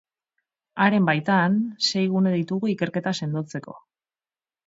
[0.85, 3.77] Haren baitan, sei gune ditugu ikerketa sendotzeko.